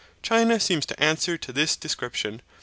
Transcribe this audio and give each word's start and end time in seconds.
China 0.23 0.59
seems 0.59 0.83
to 0.87 0.99
answer 0.99 1.37
to 1.37 1.53
this 1.53 1.75
description. 1.75 2.41